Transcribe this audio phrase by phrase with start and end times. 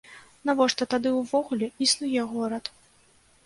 [0.49, 2.77] Навошта тады ўвогуле існуе горад?